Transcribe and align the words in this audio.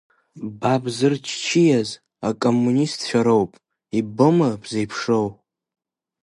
Ба 0.59 0.73
бзырччиаз 0.83 1.89
акоммунистцәа 2.29 3.19
роуп, 3.25 3.51
иббома 3.97 4.49
бзеиԥшроу. 4.61 5.27